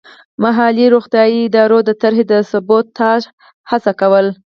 محلي 0.43 0.85
روغتیايي 0.93 1.39
ادارو 1.47 1.79
د 1.87 1.89
طرحې 2.01 2.23
د 2.31 2.33
سبوتاژ 2.51 3.21
هڅه 3.71 3.91
کوله. 3.99 4.31